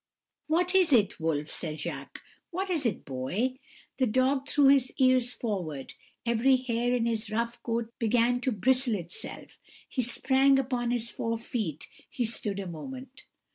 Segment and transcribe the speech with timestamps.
[0.47, 3.59] "'What is it, Wolf?' said Jacques: 'what is it, boy?'
[3.99, 5.93] "The dog drew his ears forward,
[6.25, 11.37] every hair in his rough coat began to bristle itself; he sprang upon his four
[11.37, 13.25] feet he stood a moment.